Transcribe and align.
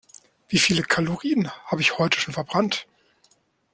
Wie 0.47 0.57
viele 0.57 0.81
Kalorien 0.81 1.51
habe 1.65 1.81
ich 1.81 1.99
heute 1.99 2.19
schon 2.19 2.33
verbrannt? 2.33 2.87